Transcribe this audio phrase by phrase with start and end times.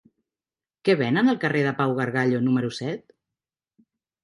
[0.89, 3.07] Què venen al carrer de Pau Gargallo número set?